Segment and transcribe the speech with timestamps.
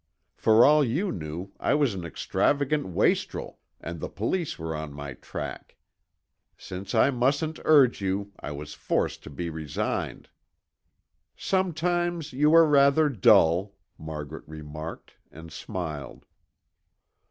[0.35, 5.13] For all you knew, I was an extravagant wastrel, and the police were on my
[5.13, 5.77] track.
[6.57, 10.29] Since I mustn't urge you, I was forced to be resigned."
[11.37, 16.25] "Sometimes you are rather dull," Margaret remarked and smiled.